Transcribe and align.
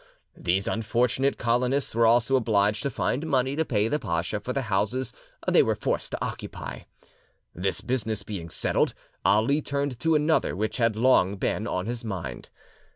These 0.35 0.67
unfortunate 0.67 1.37
colonists 1.37 1.93
were 1.93 2.07
also 2.07 2.35
obliged 2.35 2.81
to 2.81 2.89
find 2.89 3.27
money 3.27 3.55
to 3.55 3.63
pay 3.63 3.87
the 3.87 3.99
pacha 3.99 4.39
for 4.39 4.51
the 4.51 4.63
houses 4.63 5.13
they 5.47 5.61
were 5.61 5.75
forced 5.75 6.09
to 6.09 6.25
occupy. 6.25 6.85
This 7.53 7.81
business 7.81 8.23
being 8.23 8.49
settled, 8.49 8.95
Ali 9.23 9.61
turned 9.61 9.99
to 9.99 10.15
another 10.15 10.55
which 10.55 10.77
had 10.77 10.95
long 10.95 11.35
been 11.35 11.67
on 11.67 11.85
his 11.85 12.03
mind. 12.03 12.49